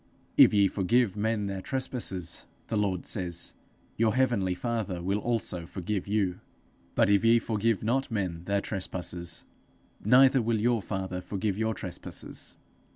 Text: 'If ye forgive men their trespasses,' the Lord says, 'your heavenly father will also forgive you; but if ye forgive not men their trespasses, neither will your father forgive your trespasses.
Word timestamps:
'If 0.35 0.51
ye 0.51 0.67
forgive 0.67 1.15
men 1.15 1.45
their 1.45 1.61
trespasses,' 1.61 2.47
the 2.69 2.75
Lord 2.75 3.05
says, 3.05 3.53
'your 3.97 4.15
heavenly 4.15 4.55
father 4.55 4.99
will 4.99 5.19
also 5.19 5.67
forgive 5.67 6.07
you; 6.07 6.39
but 6.95 7.07
if 7.07 7.23
ye 7.23 7.37
forgive 7.37 7.83
not 7.83 8.09
men 8.09 8.45
their 8.45 8.61
trespasses, 8.61 9.45
neither 10.03 10.41
will 10.41 10.59
your 10.59 10.81
father 10.81 11.21
forgive 11.21 11.55
your 11.55 11.75
trespasses. 11.75 12.57